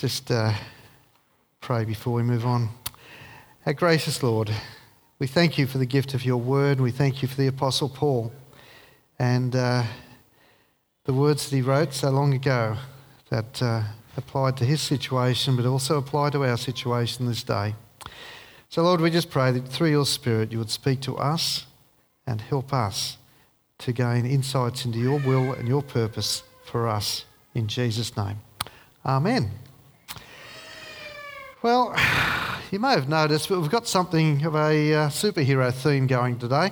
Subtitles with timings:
[0.00, 0.52] just uh,
[1.62, 2.68] pray before we move on.
[3.64, 4.50] Our gracious Lord,
[5.18, 6.80] we thank you for the gift of your word.
[6.80, 8.30] We thank you for the Apostle Paul
[9.18, 9.84] and uh,
[11.04, 12.76] the words that he wrote so long ago
[13.30, 13.84] that uh,
[14.18, 17.74] applied to his situation, but also apply to our situation this day.
[18.68, 21.64] So, Lord, we just pray that through your Spirit you would speak to us
[22.26, 23.16] and help us
[23.78, 27.24] to gain insights into your will and your purpose for us.
[27.54, 28.40] In Jesus' name.
[29.06, 29.65] Amen.
[31.62, 31.96] Well,
[32.70, 36.70] you may have noticed, but we've got something of a uh, superhero theme going today.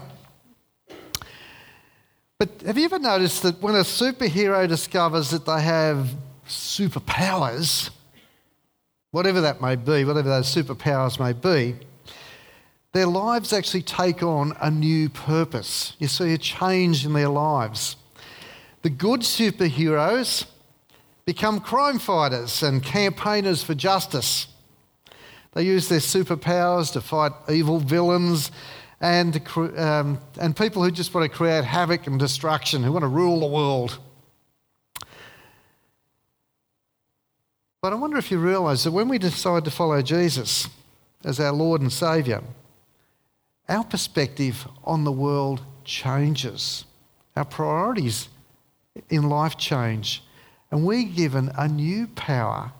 [2.39, 6.11] But have you ever noticed that when a superhero discovers that they have
[6.47, 7.89] superpowers,
[9.11, 11.79] whatever that may be, whatever those superpowers may be,
[12.93, 15.95] their lives actually take on a new purpose.
[15.99, 17.97] You see a change in their lives.
[18.83, 20.45] The good superheroes
[21.25, 24.49] become crime fighters and campaigners for justice.
[25.55, 28.51] They use their superpowers to fight evil villains
[29.01, 29.41] and,
[29.77, 33.41] um, and people who just want to create havoc and destruction, who want to rule
[33.41, 33.99] the world.
[37.81, 40.69] But I wonder if you realise that when we decide to follow Jesus
[41.23, 42.43] as our Lord and Saviour,
[43.69, 46.85] our perspective on the world changes.
[47.37, 48.29] Our priorities
[49.11, 50.23] in life change.
[50.71, 52.73] And we're given a new power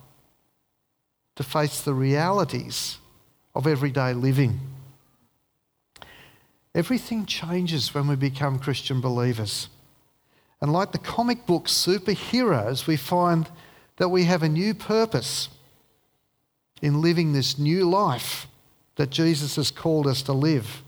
[1.37, 2.99] to face the realities
[3.55, 4.61] of everyday living.
[6.75, 9.69] Everything changes when we become Christian believers.
[10.61, 13.49] And like the comic book superheroes, we find
[13.97, 15.49] that we have a new purpose
[16.83, 18.47] in living this new life
[18.97, 20.83] that Jesus has called us to live.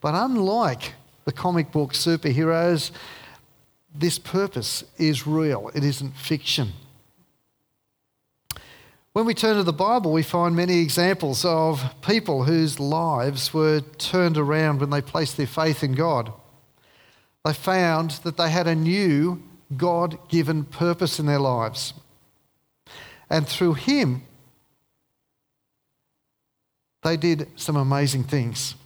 [0.00, 0.94] But unlike
[1.24, 2.90] the comic book superheroes,
[3.94, 6.72] this purpose is real, it isn't fiction.
[9.12, 13.80] When we turn to the Bible, we find many examples of people whose lives were
[13.98, 16.32] turned around when they placed their faith in God.
[17.44, 19.42] They found that they had a new
[19.76, 21.92] God given purpose in their lives.
[23.28, 24.22] And through Him,
[27.02, 28.76] they did some amazing things.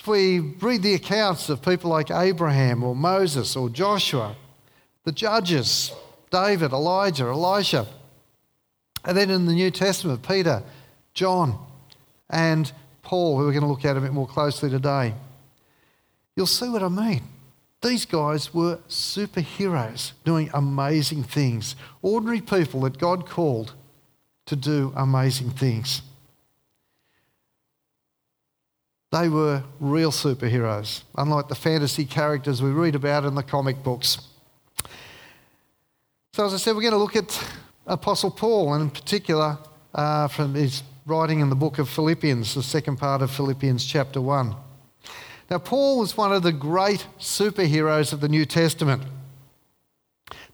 [0.00, 4.34] If we read the accounts of people like Abraham or Moses or Joshua,
[5.04, 5.92] the judges,
[6.30, 7.86] David, Elijah, Elisha,
[9.04, 10.62] and then in the New Testament, Peter,
[11.14, 11.58] John,
[12.30, 12.70] and
[13.02, 15.14] Paul, who we're going to look at a bit more closely today,
[16.36, 17.22] you'll see what I mean.
[17.80, 23.74] These guys were superheroes doing amazing things, ordinary people that God called
[24.46, 26.02] to do amazing things.
[29.10, 34.18] They were real superheroes, unlike the fantasy characters we read about in the comic books.
[36.34, 37.54] So, as I said, we're going to look at
[37.88, 39.56] Apostle Paul, and in particular
[39.94, 44.20] uh, from his writing in the book of Philippians, the second part of Philippians chapter
[44.20, 44.54] 1.
[45.50, 49.04] Now, Paul was one of the great superheroes of the New Testament.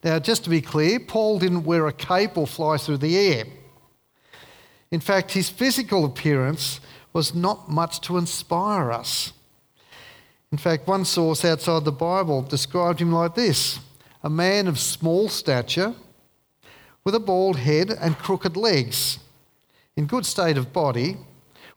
[0.04, 3.46] Now, just to be clear, Paul didn't wear a cape or fly through the air.
[4.92, 6.78] In fact, his physical appearance
[7.12, 9.32] was not much to inspire us.
[10.52, 13.80] In fact, one source outside the Bible described him like this
[14.22, 15.96] a man of small stature
[17.04, 19.18] with a bald head and crooked legs,
[19.96, 21.16] in good state of body,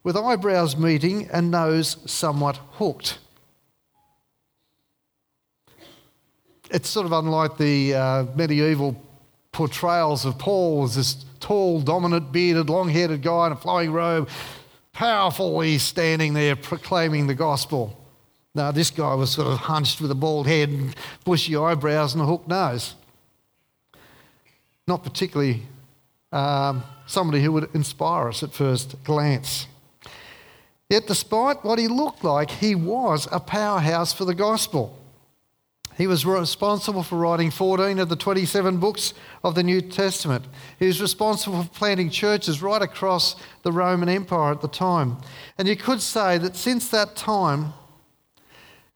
[0.03, 3.19] with eyebrows meeting and nose somewhat hooked.
[6.71, 9.01] It's sort of unlike the uh, medieval
[9.51, 14.29] portrayals of Paul as this tall, dominant, bearded, long headed guy in a flowing robe,
[14.93, 18.01] powerfully standing there proclaiming the gospel.
[18.55, 22.23] Now, this guy was sort of hunched with a bald head and bushy eyebrows and
[22.23, 22.95] a hooked nose
[24.87, 25.63] not particularly
[26.31, 29.67] um, somebody who would inspire us at first glance.
[30.89, 34.97] Yet, despite what he looked like, he was a powerhouse for the gospel.
[35.97, 40.45] He was responsible for writing 14 of the 27 books of the New Testament.
[40.77, 45.17] He was responsible for planting churches right across the Roman Empire at the time.
[45.57, 47.73] And you could say that since that time,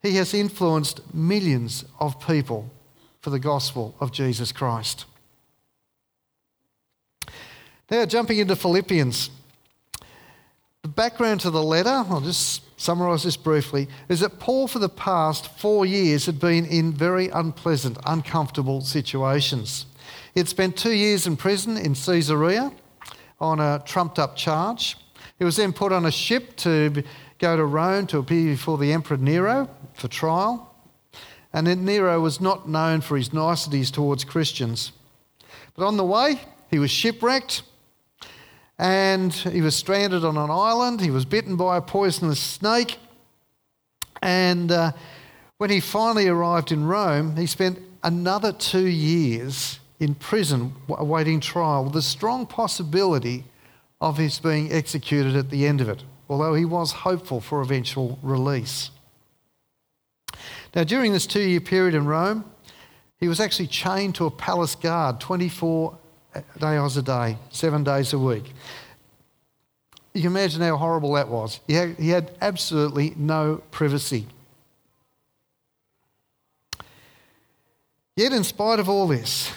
[0.00, 2.70] he has influenced millions of people
[3.20, 5.04] for the gospel of Jesus Christ.
[7.92, 9.28] Now, jumping into Philippians.
[10.80, 14.88] The background to the letter, I'll just summarise this briefly, is that Paul, for the
[14.88, 19.84] past four years, had been in very unpleasant, uncomfortable situations.
[20.32, 22.72] He had spent two years in prison in Caesarea
[23.38, 24.96] on a trumped up charge.
[25.38, 27.04] He was then put on a ship to
[27.38, 30.74] go to Rome to appear before the Emperor Nero for trial.
[31.52, 34.92] And then Nero was not known for his niceties towards Christians.
[35.76, 36.40] But on the way,
[36.70, 37.64] he was shipwrecked
[38.82, 41.00] and he was stranded on an island.
[41.00, 42.98] He was bitten by a poisonous snake.
[44.20, 44.90] And uh,
[45.58, 51.84] when he finally arrived in Rome, he spent another two years in prison awaiting trial
[51.84, 53.44] with a strong possibility
[54.00, 58.18] of his being executed at the end of it, although he was hopeful for eventual
[58.20, 58.90] release.
[60.74, 62.44] Now, during this two year period in Rome,
[63.20, 65.96] he was actually chained to a palace guard 24
[66.62, 68.52] hours a day, seven days a week.
[70.14, 71.60] You can imagine how horrible that was.
[71.66, 74.26] He had, he had absolutely no privacy.
[78.14, 79.50] Yet, in spite of all this,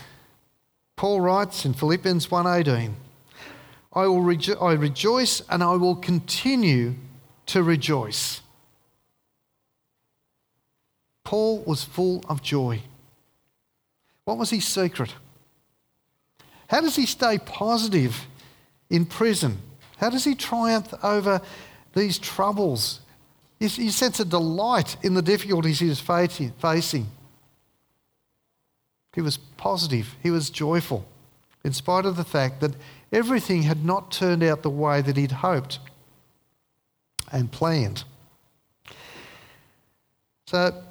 [0.95, 2.94] Paul writes in Philippians 1:18,
[3.92, 6.95] I will rejo- I rejoice and I will continue
[7.48, 8.42] to rejoice.
[11.25, 12.83] Paul was full of joy.
[14.24, 15.13] What was his secret?
[16.67, 18.27] How does he stay positive
[18.89, 19.59] in prison?
[19.97, 21.41] How does he triumph over
[21.94, 23.00] these troubles?
[23.59, 27.07] He sense a delight in the difficulties he was facing.
[29.13, 31.06] He was positive, he was joyful,
[31.63, 32.75] in spite of the fact that
[33.13, 35.79] everything had not turned out the way that he'd hoped
[37.31, 38.03] and planned.
[40.47, 40.83] So,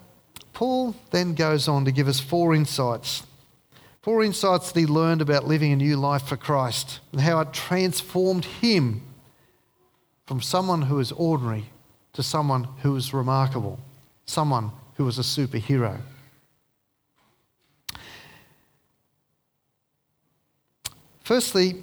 [0.55, 3.25] Paul then goes on to give us four insights.
[4.05, 7.55] Four insights that he learned about living a new life for Christ and how it
[7.55, 9.01] transformed him
[10.27, 11.65] from someone who was ordinary
[12.13, 13.79] to someone who was remarkable,
[14.27, 16.03] someone who was a superhero.
[21.21, 21.83] Firstly,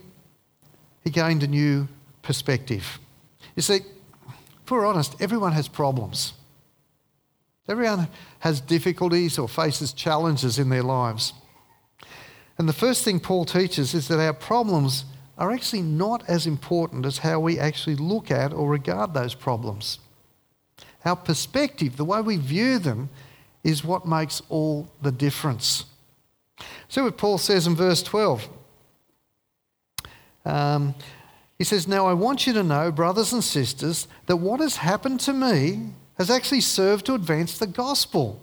[1.03, 1.87] he gained a new
[2.21, 2.99] perspective.
[3.55, 3.79] You see,
[4.63, 6.33] if we're honest, everyone has problems.
[7.67, 8.09] Everyone
[8.41, 11.33] has difficulties or faces challenges in their lives.
[12.61, 15.05] And the first thing Paul teaches is that our problems
[15.35, 19.97] are actually not as important as how we actually look at or regard those problems.
[21.03, 23.09] Our perspective, the way we view them,
[23.63, 25.85] is what makes all the difference.
[26.87, 28.47] See what Paul says in verse 12.
[30.45, 30.93] Um,
[31.57, 35.19] he says, Now I want you to know, brothers and sisters, that what has happened
[35.21, 38.39] to me has actually served to advance the gospel.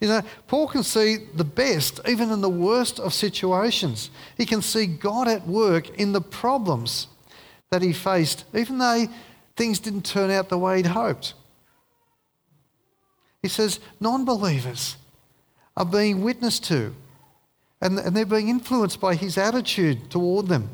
[0.00, 4.10] You know, Paul can see the best even in the worst of situations.
[4.36, 7.08] He can see God at work in the problems
[7.70, 9.06] that he faced, even though
[9.56, 11.34] things didn't turn out the way he'd hoped.
[13.42, 14.96] He says non believers
[15.76, 16.94] are being witnessed to
[17.82, 20.70] and, and they're being influenced by his attitude toward them.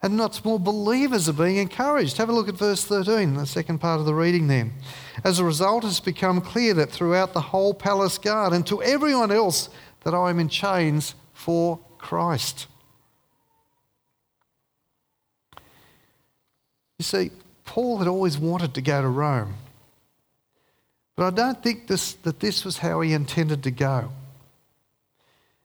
[0.00, 2.18] And not more believers are being encouraged.
[2.18, 4.70] Have a look at verse 13, the second part of the reading there.
[5.24, 9.32] As a result, it's become clear that throughout the whole palace guard and to everyone
[9.32, 9.68] else
[10.04, 12.68] that I am in chains for Christ.
[16.98, 17.30] You see,
[17.64, 19.54] Paul had always wanted to go to Rome.
[21.16, 24.12] But I don't think this, that this was how he intended to go.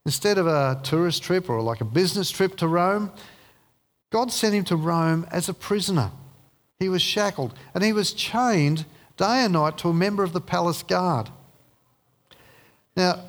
[0.05, 3.11] Instead of a tourist trip or like a business trip to Rome,
[4.13, 6.11] God sent him to Rome as a prisoner.
[6.77, 8.85] He was shackled and he was chained
[9.17, 11.31] day and night to a member of the palace guard.
[12.95, 13.21] Now,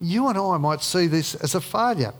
[0.00, 2.14] you and I might see this as a failure,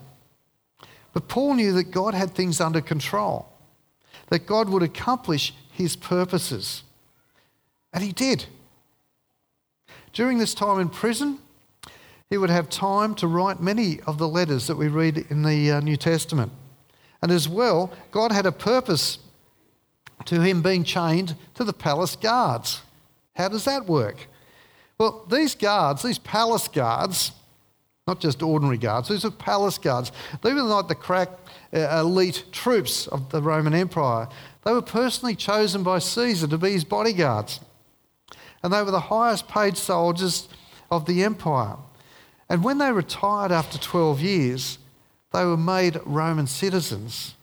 [1.13, 3.49] but Paul knew that God had things under control,
[4.29, 6.85] that God would accomplish his purposes.
[7.93, 8.47] And he did.
[10.13, 11.41] During this time in prison,
[12.31, 15.73] he would have time to write many of the letters that we read in the
[15.73, 16.53] uh, New Testament.
[17.25, 19.19] And as well, God had a purpose
[20.27, 22.83] to him being chained to the palace guards.
[23.35, 24.27] How does that work?
[24.99, 27.33] Well, these guards, these palace guards,
[28.07, 30.13] not just ordinary guards, these are palace guards.
[30.43, 31.31] They were like the crack
[31.73, 34.29] uh, elite troops of the Roman Empire.
[34.63, 37.59] They were personally chosen by Caesar to be his bodyguards.
[38.63, 40.47] And they were the highest paid soldiers
[40.91, 41.77] of the empire.
[42.51, 44.79] And when they retired after 12 years,
[45.34, 47.34] they were made Roman citizens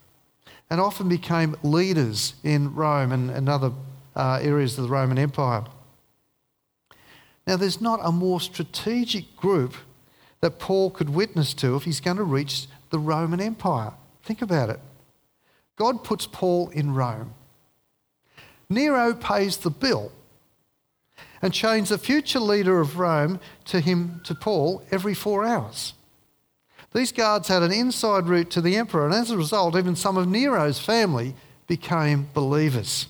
[0.69, 3.74] and often became leaders in Rome and, and other
[4.15, 5.65] uh, areas of the Roman Empire.
[7.45, 9.75] Now, there's not a more strategic group
[10.39, 13.91] that Paul could witness to if he's going to reach the Roman Empire.
[14.24, 14.79] Think about it.
[15.75, 17.33] God puts Paul in Rome.
[18.69, 20.13] Nero pays the bill
[21.41, 25.93] and chains the future leader of Rome to him to Paul every four hours.
[26.93, 30.17] These guards had an inside route to the emperor, and as a result, even some
[30.17, 31.36] of Nero's family
[31.67, 33.07] became believers.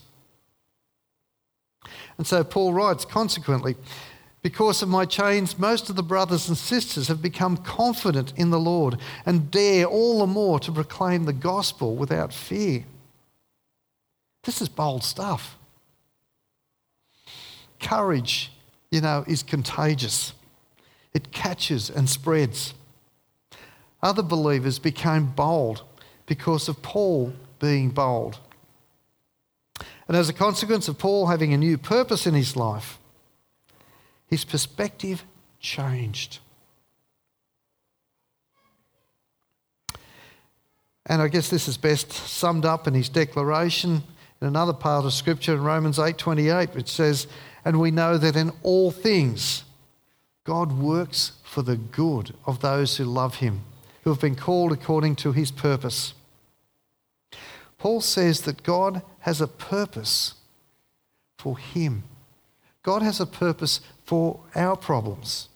[2.17, 3.75] And so Paul writes, consequently,
[4.43, 8.59] Because of my chains, most of the brothers and sisters have become confident in the
[8.59, 12.85] Lord and dare all the more to proclaim the gospel without fear.
[14.43, 15.57] This is bold stuff.
[17.79, 18.51] Courage,
[18.91, 20.33] you know, is contagious,
[21.15, 22.75] it catches and spreads.
[24.03, 25.83] Other believers became bold
[26.25, 28.39] because of Paul being bold.
[30.07, 32.97] And as a consequence of Paul having a new purpose in his life,
[34.27, 35.23] his perspective
[35.59, 36.39] changed.
[41.05, 44.03] And I guess this is best summed up in his declaration
[44.41, 47.27] in another part of scripture in Romans 8:28 which says,
[47.63, 49.63] "And we know that in all things
[50.43, 53.63] God works for the good of those who love him,
[54.01, 56.13] who have been called according to his purpose."
[57.77, 60.35] Paul says that God has a purpose
[61.37, 62.03] for him.
[62.83, 65.49] God has a purpose for our problems.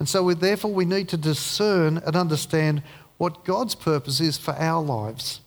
[0.00, 2.82] And so we, therefore we need to discern and understand
[3.18, 5.40] what God's purpose is for our lives.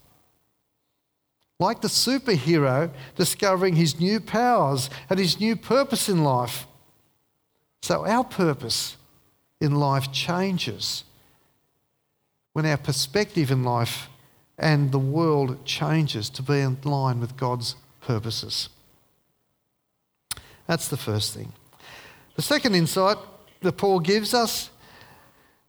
[1.60, 6.68] Like the superhero discovering his new powers and his new purpose in life.
[7.82, 8.96] So our purpose
[9.60, 11.04] in life changes
[12.54, 14.10] when our perspective in life
[14.58, 18.70] and the world changes to be in line with God's purposes.
[20.68, 21.52] That's the first thing.
[22.36, 23.18] The second insight
[23.62, 24.70] that Paul gives us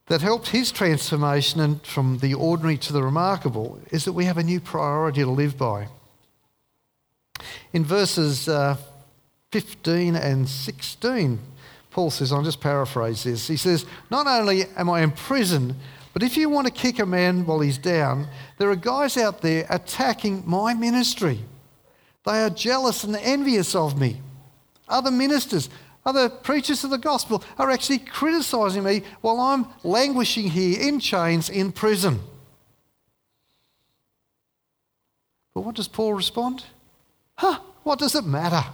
[0.06, 4.36] that helped his transformation and from the ordinary to the remarkable is that we have
[4.36, 5.88] a new priority to live by.
[7.72, 8.76] In verses uh,
[9.50, 11.38] 15 and 16,
[11.90, 13.48] Paul says, I'll just paraphrase this.
[13.48, 15.76] He says, Not only am I in prison,
[16.14, 19.42] but if you want to kick a man while he's down, there are guys out
[19.42, 21.40] there attacking my ministry.
[22.24, 24.20] They are jealous and envious of me.
[24.88, 25.68] Other ministers,
[26.06, 31.50] other preachers of the gospel are actually criticizing me while I'm languishing here in chains
[31.50, 32.20] in prison.
[35.52, 36.64] But what does Paul respond?
[37.36, 38.64] Huh, what does it matter?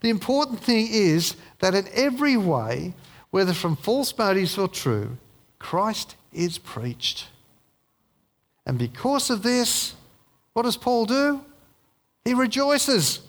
[0.00, 2.94] The important thing is that in every way,
[3.30, 5.16] whether from false motives or true,
[5.60, 7.28] Christ is preached.
[8.66, 9.94] And because of this,
[10.52, 11.44] what does Paul do?
[12.24, 13.20] He rejoices.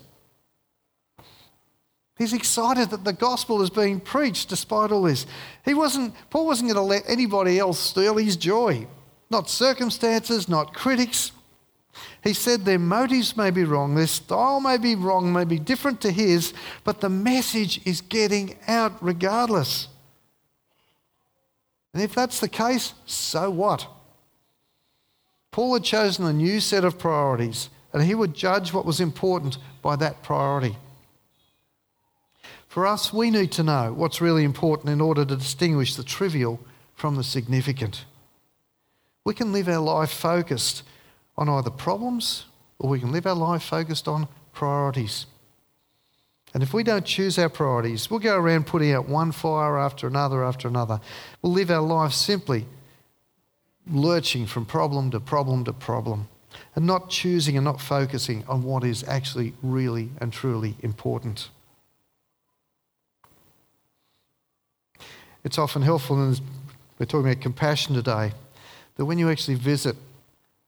[2.18, 5.26] He's excited that the gospel is being preached despite all this.
[5.64, 8.86] He wasn't, Paul wasn't going to let anybody else steal his joy.
[9.30, 11.32] Not circumstances, not critics.
[12.22, 16.00] He said their motives may be wrong, their style may be wrong, may be different
[16.02, 19.88] to his, but the message is getting out regardless.
[21.92, 23.86] And if that's the case, so what?
[25.50, 29.58] Paul had chosen a new set of priorities, and he would judge what was important
[29.82, 30.76] by that priority.
[32.68, 36.58] For us, we need to know what's really important in order to distinguish the trivial
[36.94, 38.06] from the significant.
[39.24, 40.82] We can live our life focused
[41.36, 42.46] on either problems
[42.78, 45.26] or we can live our life focused on priorities.
[46.54, 50.06] And if we don't choose our priorities, we'll go around putting out one fire after
[50.06, 51.00] another after another.
[51.40, 52.66] We'll live our life simply
[53.90, 56.28] lurching from problem to problem to problem
[56.74, 61.48] and not choosing and not focusing on what is actually really and truly important.
[65.44, 66.40] It's often helpful, and
[66.98, 68.32] we're talking about compassion today,
[68.96, 69.96] that when you actually visit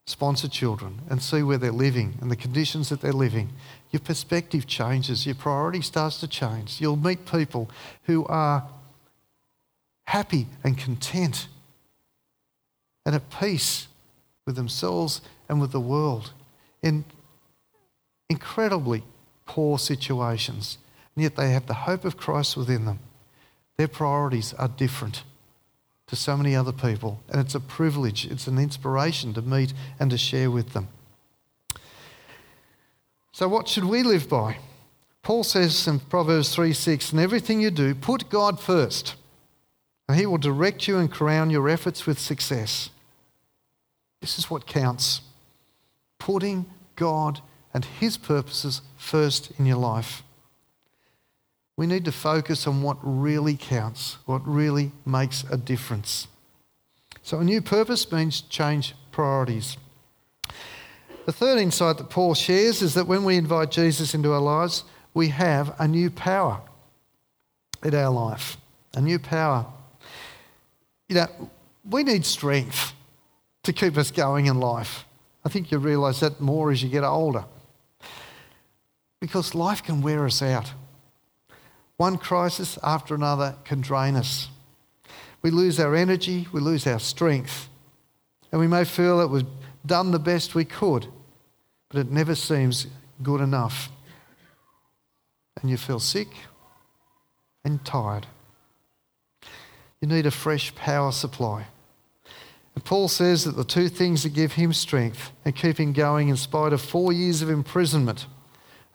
[0.07, 3.51] sponsor children and see where they're living and the conditions that they're living,
[3.95, 6.81] your perspective changes, your priority starts to change.
[6.81, 7.71] You'll meet people
[8.07, 8.69] who are
[10.09, 11.47] happy and content
[13.07, 13.87] and at peace
[14.47, 16.33] with themselves and with the world
[16.83, 17.05] in
[18.29, 19.05] incredibly
[19.47, 20.77] poor situations,
[21.15, 22.99] and yet they have the hope of Christ within them.
[23.77, 25.23] Their priorities are different
[26.09, 30.11] to so many other people, and it's a privilege, it's an inspiration to meet and
[30.11, 30.89] to share with them.
[33.35, 34.59] So, what should we live by?
[35.25, 39.17] Paul says in Proverbs 3 6, in everything you do, put God first,
[40.09, 42.91] and He will direct you and crown your efforts with success.
[44.21, 45.23] This is what counts
[46.21, 47.41] putting God
[47.75, 50.23] and His purposes first in your life.
[51.77, 56.29] We need to focus on what really counts, what really makes a difference.
[57.25, 59.77] So, a new purpose means change priorities.
[61.27, 64.85] The third insight that Paul shares is that when we invite Jesus into our lives,
[65.15, 66.61] we have a new power
[67.83, 68.57] in our life.
[68.95, 69.67] A new power.
[71.09, 71.51] You know,
[71.89, 72.93] we need strength
[73.63, 75.05] to keep us going in life.
[75.45, 77.45] I think you realise that more as you get older.
[79.21, 80.73] Because life can wear us out.
[81.97, 84.49] One crisis after another can drain us.
[85.43, 87.69] We lose our energy, we lose our strength,
[88.51, 89.47] and we may feel that we've
[89.85, 91.07] done the best we could,
[91.95, 92.89] but it never seems
[93.23, 93.89] good enough.
[95.63, 96.27] And you feel sick
[97.65, 98.27] and tired.
[100.01, 101.67] You need a fresh power supply.
[102.75, 106.31] And Paul says that the two things that give him strength and keep him going
[106.31, 108.27] in spite of four years of imprisonment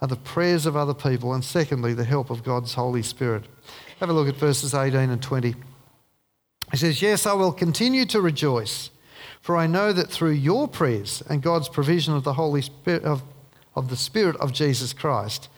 [0.02, 3.46] are the prayers of other people, and secondly, the help of God's Holy Spirit.
[4.02, 5.56] Have a look at verses 18 and 20.
[6.72, 8.90] He says, Yes, I will continue to rejoice,
[9.50, 13.24] for I know that through your prayers and God's provision of the Holy Spirit of,
[13.76, 15.50] of the Spirit of Jesus Christ,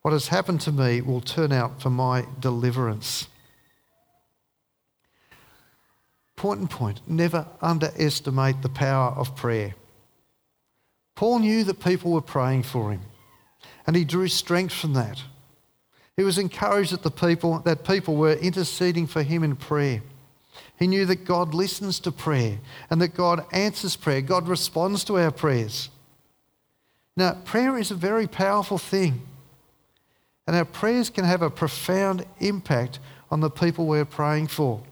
[0.00, 3.28] what has happened to me will turn out for my deliverance.
[6.34, 9.74] Point and point, never underestimate the power of prayer.
[11.14, 13.02] Paul knew that people were praying for him.
[13.86, 15.22] And he drew strength from that.
[16.16, 20.00] He was encouraged that the people that people were interceding for him in prayer.
[20.78, 22.58] He knew that God listens to prayer
[22.90, 24.20] and that God answers prayer.
[24.20, 25.88] God responds to our prayers.
[27.16, 29.22] Now, prayer is a very powerful thing.
[30.46, 32.98] And our prayers can have a profound impact
[33.30, 34.82] on the people we're praying for.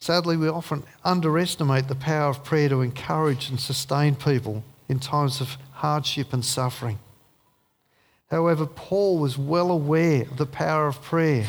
[0.00, 5.40] Sadly, we often underestimate the power of prayer to encourage and sustain people in times
[5.40, 6.98] of hardship and suffering.
[8.28, 11.46] However, Paul was well aware of the power of prayer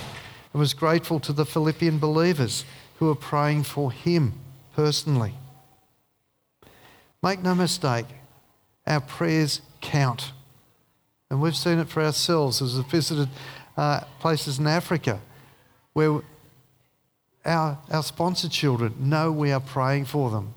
[0.53, 2.63] and was grateful to the Philippian believers
[2.99, 4.33] who were praying for him
[4.75, 5.33] personally.
[7.21, 8.05] Make no mistake,
[8.85, 10.31] our prayers count.
[11.29, 13.29] And we've seen it for ourselves as we've visited
[13.75, 15.19] uh, places in Africa
[15.93, 16.21] where
[17.45, 20.53] our, our sponsored children know we are praying for them.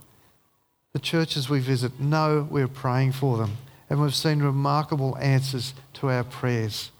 [0.92, 3.58] The churches we visit know we're praying for them,
[3.90, 6.90] and we've seen remarkable answers to our prayers.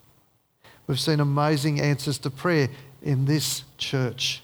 [0.87, 2.69] We've seen amazing answers to prayer
[3.03, 4.43] in this church.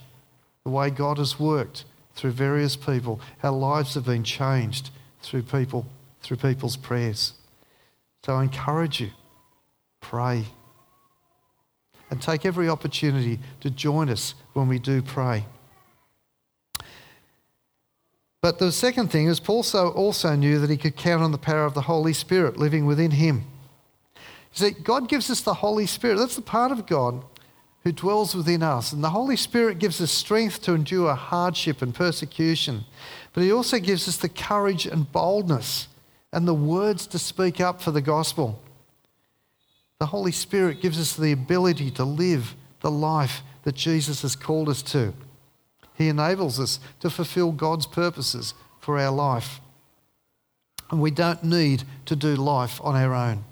[0.65, 1.85] The way God has worked
[2.15, 4.91] through various people, our lives have been changed
[5.23, 5.87] through people,
[6.21, 7.35] through people's prayers.
[8.25, 9.11] So I encourage you,
[10.01, 10.45] pray.
[12.11, 15.47] And take every opportunity to join us when we do pray.
[18.43, 21.65] But the second thing is Paul also knew that he could count on the power
[21.65, 23.45] of the Holy Spirit living within him.
[24.53, 26.17] See, God gives us the Holy Spirit.
[26.17, 27.25] That's the part of God
[27.85, 28.93] who dwells within us.
[28.93, 32.85] And the Holy Spirit gives us strength to endure hardship and persecution.
[33.33, 35.89] But He also gives us the courage and boldness
[36.33, 38.61] and the words to speak up for the gospel.
[39.99, 44.69] The Holy Spirit gives us the ability to live the life that Jesus has called
[44.69, 45.15] us to.
[45.95, 49.61] He enables us to fulfill God's purposes for our life.
[50.91, 53.45] And we don't need to do life on our own.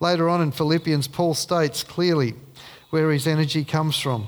[0.00, 2.34] Later on in Philippians, Paul states clearly
[2.90, 4.26] where his energy comes from.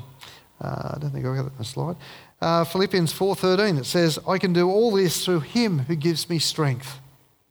[0.61, 1.97] Uh, I don't think I've got that in the slide.
[2.41, 6.39] Uh, Philippians 4.13, it says, I can do all this through him who gives me
[6.39, 6.99] strength.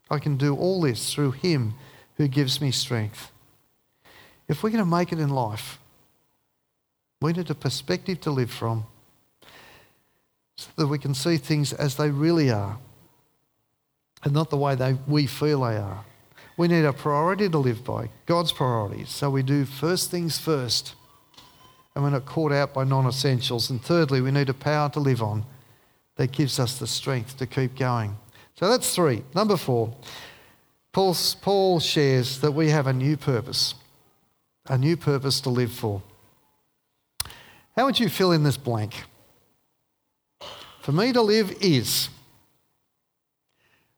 [0.09, 1.73] I can do all this through him
[2.15, 3.31] who gives me strength.
[4.47, 5.79] If we're going to make it in life,
[7.21, 8.85] we need a perspective to live from
[10.55, 12.77] so that we can see things as they really are
[14.23, 16.03] and not the way they, we feel they are.
[16.57, 19.09] We need a priority to live by, God's priorities.
[19.09, 20.95] So we do first things first
[21.97, 23.71] and we're not caught out by non essentials.
[23.71, 25.43] And thirdly, we need a power to live on
[26.15, 28.15] that gives us the strength to keep going.
[28.53, 29.23] So that's three.
[29.33, 29.95] Number four,
[30.91, 33.73] Paul, Paul shares that we have a new purpose,
[34.67, 36.03] a new purpose to live for.
[37.75, 39.03] How would you fill in this blank?
[40.81, 42.09] For me to live is.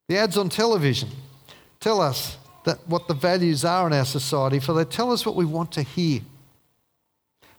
[0.08, 1.10] The ads on television
[1.82, 5.36] tell us that what the values are in our society, for they tell us what
[5.36, 6.22] we want to hear.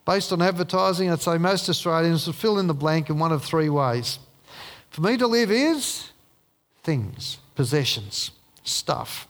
[0.06, 3.44] Based on advertising, I'd say most Australians would fill in the blank in one of
[3.44, 4.18] three ways.
[4.90, 6.10] For me to live is
[6.82, 8.32] things, possessions,
[8.64, 9.28] stuff.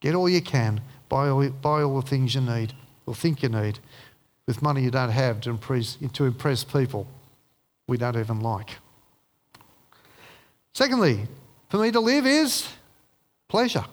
[0.00, 2.72] Get all you can, buy all, buy all the things you need
[3.06, 3.78] or think you need
[4.46, 7.06] with money you don't have to impress, to impress people
[7.86, 8.70] we don't even like.
[10.72, 11.26] Secondly,
[11.68, 12.68] for me to live is
[13.48, 13.84] pleasure.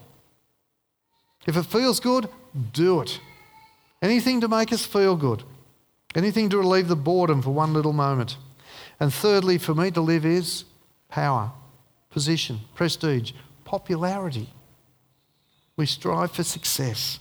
[1.46, 2.28] If it feels good,
[2.72, 3.20] do it.
[4.02, 5.42] Anything to make us feel good.
[6.14, 8.36] Anything to relieve the boredom for one little moment.
[9.00, 10.64] And thirdly, for me to live is
[11.08, 11.52] power,
[12.10, 13.32] position, prestige,
[13.64, 14.52] popularity.
[15.76, 17.18] We strive for success.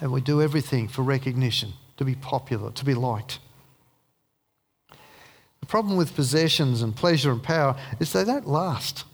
[0.00, 3.38] And we do everything for recognition, to be popular, to be liked.
[5.60, 9.04] The problem with possessions and pleasure and power is they don't last.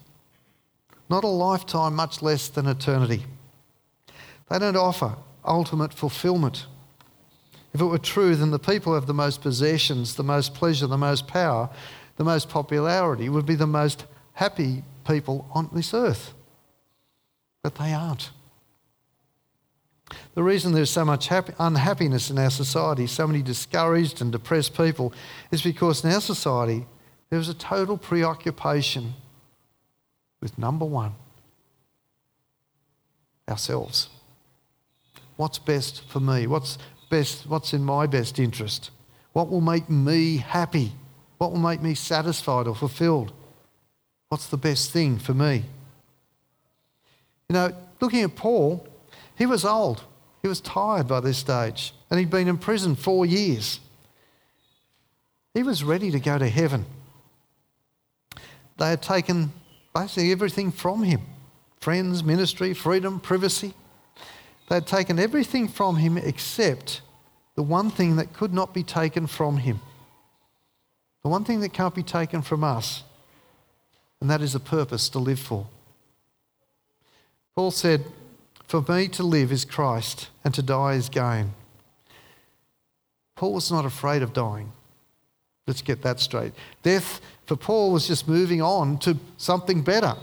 [1.09, 3.25] Not a lifetime, much less than eternity.
[4.49, 6.67] They don't offer ultimate fulfillment.
[7.73, 10.87] If it were true, then the people who have the most possessions, the most pleasure,
[10.87, 11.69] the most power,
[12.17, 16.33] the most popularity would be the most happy people on this earth.
[17.63, 18.31] But they aren't.
[20.33, 24.75] The reason there's so much happy, unhappiness in our society, so many discouraged and depressed
[24.75, 25.13] people,
[25.51, 26.87] is because in our society
[27.29, 29.13] there's a total preoccupation
[30.41, 31.13] with number one
[33.49, 34.09] ourselves.
[35.37, 36.47] What's best for me?
[36.47, 36.77] What's
[37.09, 37.47] best?
[37.47, 38.91] What's in my best interest?
[39.33, 40.91] What will make me happy?
[41.37, 43.33] What will make me satisfied or fulfilled?
[44.29, 45.63] What's the best thing for me?
[47.47, 48.85] You know, looking at Paul,
[49.35, 50.03] he was old.
[50.41, 53.79] He was tired by this stage, and he'd been in prison four years.
[55.53, 56.85] He was ready to go to heaven.
[58.77, 59.51] They had taken
[60.01, 61.21] basically everything from him
[61.79, 63.73] friends, ministry, freedom, privacy.
[64.67, 67.01] They had taken everything from him except
[67.55, 69.79] the one thing that could not be taken from him.
[71.23, 73.03] The one thing that can't be taken from us,
[74.19, 75.67] and that is a purpose to live for.
[77.55, 78.05] Paul said,
[78.67, 81.53] For me to live is Christ, and to die is gain.
[83.35, 84.73] Paul was not afraid of dying.
[85.69, 86.53] Let's get that straight.
[86.81, 90.15] Death for Paul was just moving on to something better.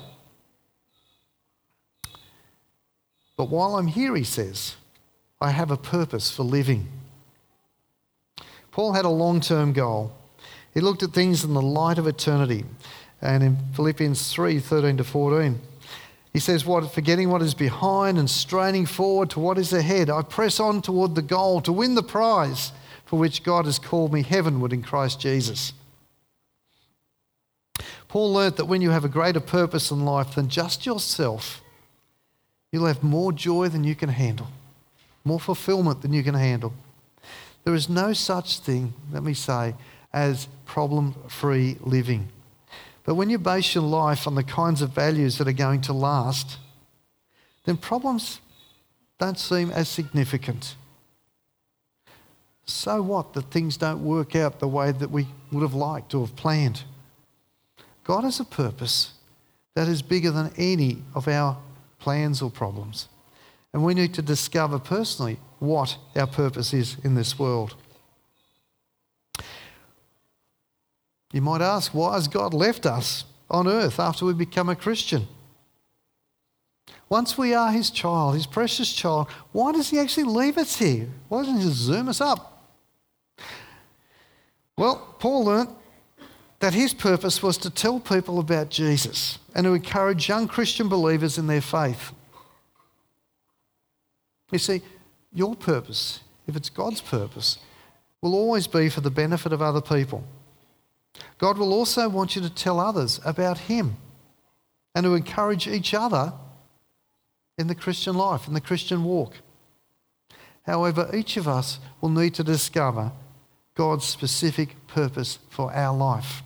[3.37, 4.75] But while I'm here, he says,
[5.41, 6.89] I have a purpose for living.
[8.73, 10.13] Paul had a long term goal.
[10.75, 12.65] He looked at things in the light of eternity.
[13.23, 15.61] And in Philippians 3 13 to 14,
[16.33, 20.23] he says, what, Forgetting what is behind and straining forward to what is ahead, I
[20.23, 22.73] press on toward the goal to win the prize
[23.07, 25.73] for which God has called me heavenward in Christ Jesus.
[28.09, 31.63] Paul learnt that when you have a greater purpose in life than just yourself,
[32.71, 34.49] you'll have more joy than you can handle,
[35.25, 36.75] more fulfillment than you can handle.
[37.65, 39.75] There is no such thing, let me say,
[40.13, 42.29] as problem free living.
[43.05, 45.93] But when you base your life on the kinds of values that are going to
[45.93, 46.59] last,
[47.65, 48.41] then problems
[49.19, 50.75] don't seem as significant
[52.67, 56.27] so what that things don't work out the way that we would have liked or
[56.27, 56.83] have planned?
[58.05, 59.13] God has a purpose
[59.75, 61.59] that is bigger than any of our
[61.99, 63.09] plans or problems.
[63.73, 67.75] And we need to discover personally what our purpose is in this world.
[71.33, 75.27] You might ask, why has God left us on earth after we become a Christian?
[77.09, 81.09] Once we are his child, his precious child, why does he actually leave us here?
[81.29, 82.56] Why doesn't he just zoom us up?
[84.77, 85.71] Well, Paul learnt
[86.61, 91.39] that his purpose was to tell people about Jesus and to encourage young Christian believers
[91.39, 92.13] in their faith.
[94.51, 94.83] You see,
[95.33, 97.59] your purpose, if it's God's purpose,
[98.23, 100.25] will always be for the benefit of other people.
[101.39, 103.97] God will also want you to tell others about Him
[104.95, 106.33] and to encourage each other
[107.59, 109.35] in the Christian life, in the Christian walk.
[110.63, 113.13] However, each of us will need to discover
[113.77, 116.43] God's specific purpose for our life.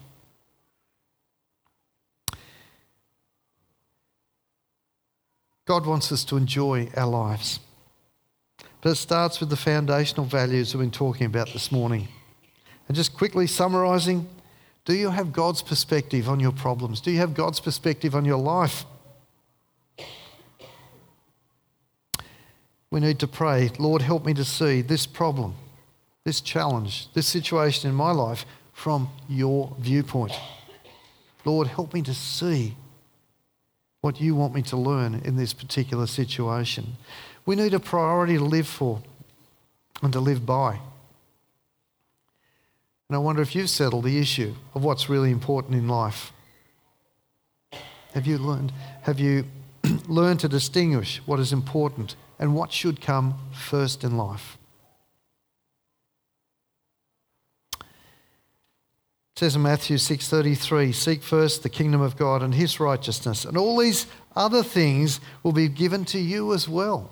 [5.65, 7.61] God wants us to enjoy our lives.
[8.81, 12.09] But it starts with the foundational values we've been talking about this morning.
[12.87, 14.27] And just quickly summarising
[14.83, 17.01] do you have God's perspective on your problems?
[17.01, 18.83] Do you have God's perspective on your life?
[22.89, 25.55] We need to pray, Lord, help me to see this problem
[26.23, 30.33] this challenge, this situation in my life from your viewpoint.
[31.45, 32.75] Lord, help me to see
[34.01, 36.97] what you want me to learn in this particular situation.
[37.45, 39.01] We need a priority to live for
[40.01, 40.79] and to live by.
[43.09, 46.31] And I wonder if you've settled the issue of what's really important in life.
[48.13, 48.71] Have you learned,
[49.03, 49.45] have you
[50.07, 54.57] learned to distinguish what is important and what should come first in life?
[59.41, 63.75] Says in Matthew 6:33, "Seek first the kingdom of God and his righteousness, and all
[63.75, 67.09] these other things will be given to you as well."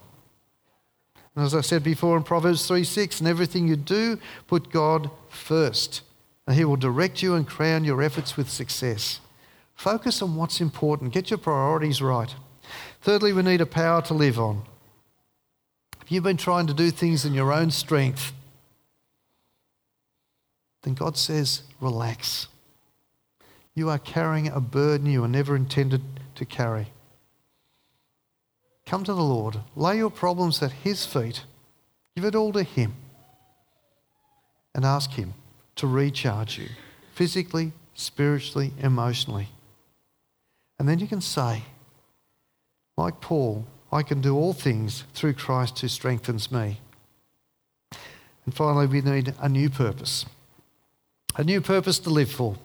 [1.35, 6.01] And as I said before in Proverbs 3:6, "In everything you do, put God first,
[6.45, 9.21] and he will direct you and crown your efforts with success."
[9.73, 11.13] Focus on what's important.
[11.13, 12.35] Get your priorities right.
[13.01, 14.61] Thirdly, we need a power to live on.
[16.03, 18.33] If you've been trying to do things in your own strength,
[20.83, 22.47] then God says, relax.
[23.73, 26.01] You are carrying a burden you were never intended
[26.35, 26.87] to carry.
[28.85, 31.43] Come to the Lord, lay your problems at His feet,
[32.15, 32.95] give it all to Him,
[34.73, 35.33] and ask Him
[35.75, 36.69] to recharge you
[37.13, 39.49] physically, spiritually, emotionally.
[40.79, 41.63] And then you can say,
[42.97, 46.79] like Paul, I can do all things through Christ who strengthens me.
[48.45, 50.25] And finally, we need a new purpose.
[51.35, 52.55] A new purpose to live for.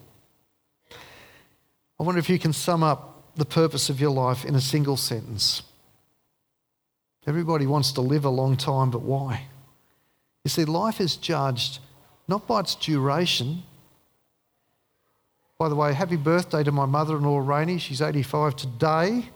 [1.99, 4.97] I wonder if you can sum up the purpose of your life in a single
[4.97, 5.63] sentence.
[7.27, 9.47] Everybody wants to live a long time, but why?
[10.45, 11.79] You see, life is judged
[12.29, 13.63] not by its duration.
[15.59, 17.79] By the way, happy birthday to my mother in law, Rainey.
[17.79, 19.29] She's 85 today.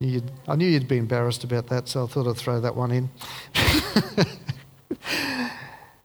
[0.00, 3.10] I knew you'd be embarrassed about that, so I thought I'd throw that one in.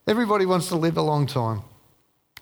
[0.06, 1.62] Everybody wants to live a long time.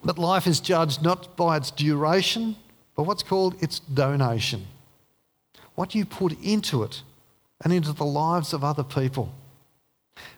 [0.04, 2.56] But life is judged not by its duration,
[2.96, 4.66] but what's called its donation.
[5.74, 7.02] What you put into it
[7.62, 9.32] and into the lives of other people.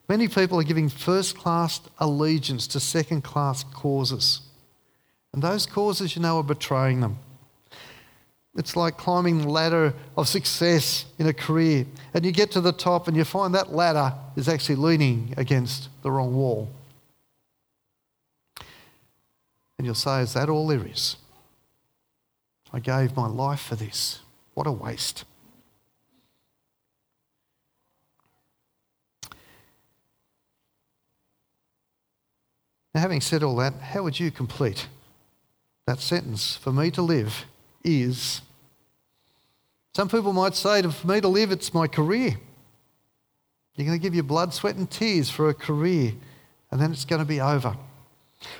[0.08, 4.42] Many people are giving first class allegiance to second class causes.
[5.32, 7.18] And those causes, you know, are betraying them.
[8.56, 11.86] It's like climbing the ladder of success in a career.
[12.12, 15.88] And you get to the top and you find that ladder is actually leaning against
[16.02, 16.68] the wrong wall.
[19.84, 21.16] And you'll say, Is that all there is?
[22.72, 24.20] I gave my life for this.
[24.54, 25.26] What a waste.
[32.94, 34.88] Now, having said all that, how would you complete
[35.86, 36.56] that sentence?
[36.56, 37.44] For me to live
[37.84, 38.40] is.
[39.94, 42.38] Some people might say, for me to live, it's my career.
[43.74, 46.14] You're going to give your blood, sweat, and tears for a career,
[46.70, 47.76] and then it's going to be over.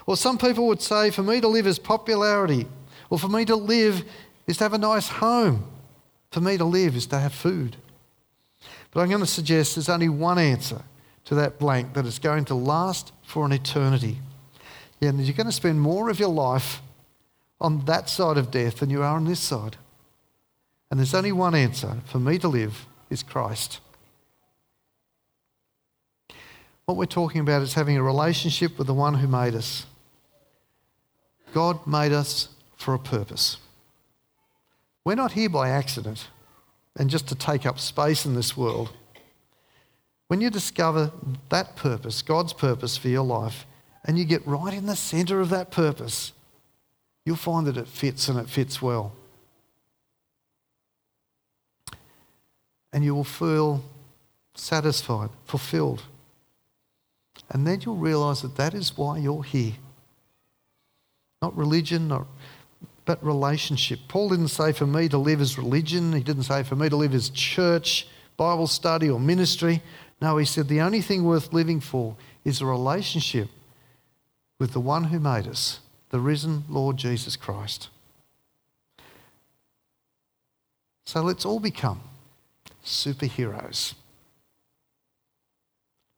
[0.07, 2.67] Or some people would say, for me to live is popularity.
[3.11, 4.05] Or for me to live
[4.47, 5.65] is to have a nice home.
[6.31, 7.77] For me to live is to have food.
[8.91, 10.83] But I'm going to suggest there's only one answer
[11.27, 14.19] to that blank that is going to last for an eternity.
[15.01, 16.81] And you're going to spend more of your life
[17.61, 19.77] on that side of death than you are on this side.
[20.91, 23.81] And there's only one answer for me to live is Christ.
[26.87, 29.87] What we're talking about is having a relationship with the one who made us.
[31.53, 33.59] God made us for a purpose.
[35.05, 36.29] We're not here by accident
[36.97, 38.93] and just to take up space in this world.
[40.29, 41.13] When you discover
[41.51, 43.67] that purpose, God's purpose for your life,
[44.05, 46.33] and you get right in the center of that purpose,
[47.25, 49.13] you'll find that it fits and it fits well.
[52.93, 53.83] And you will feel
[54.55, 56.03] satisfied, fulfilled.
[57.51, 59.75] And then you'll realize that that is why you're here.
[61.43, 62.27] Not religion, not,
[63.05, 64.01] but relationship.
[64.09, 66.97] Paul didn't say for me to live as religion, he didn't say for me to
[66.97, 69.83] live as church, Bible study, or ministry.
[70.23, 73.49] No, he said the only thing worth living for is a relationship
[74.59, 75.81] with the one who made us,
[76.11, 77.89] the risen Lord Jesus Christ.
[81.05, 82.01] So let's all become
[82.83, 83.95] superheroes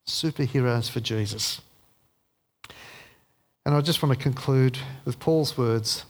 [0.06, 1.60] superheroes for Jesus.
[3.64, 6.04] And I just want to conclude with Paul's words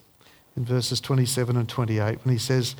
[0.56, 2.76] in verses 27 and 28 when he says,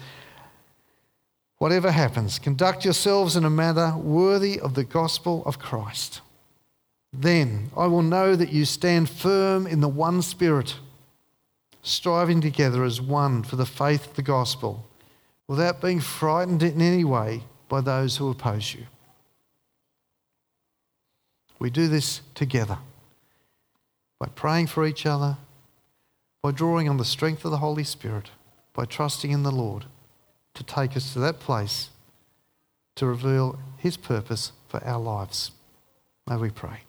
[1.58, 6.20] Whatever happens, conduct yourselves in a manner worthy of the gospel of Christ.
[7.12, 10.74] Then I will know that you stand firm in the one spirit,
[11.82, 14.86] striving together as one for the faith of the gospel,
[15.48, 18.86] without being frightened in any way by those who oppose you.
[21.58, 22.78] We do this together
[24.18, 25.38] by praying for each other,
[26.42, 28.30] by drawing on the strength of the Holy Spirit,
[28.72, 29.86] by trusting in the Lord
[30.54, 31.90] to take us to that place
[32.96, 35.52] to reveal His purpose for our lives.
[36.28, 36.80] May we pray.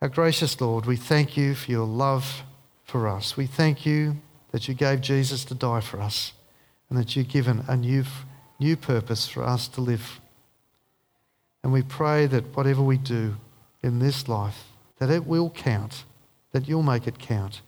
[0.00, 2.42] Our gracious Lord, we thank you for your love
[2.84, 3.36] for us.
[3.36, 4.16] We thank you
[4.52, 6.32] that you gave Jesus to die for us
[6.88, 8.04] and that you've given a new,
[8.60, 10.20] new purpose for us to live
[11.68, 13.36] and we pray that whatever we do
[13.82, 14.68] in this life,
[15.00, 16.04] that it will count,
[16.52, 17.60] that you'll make it count,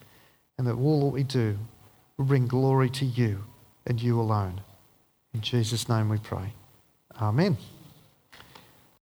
[0.56, 1.58] and that all that we do
[2.16, 3.44] will bring glory to you
[3.84, 4.62] and you alone.
[5.34, 6.54] In Jesus' name we pray.
[7.20, 7.58] Amen.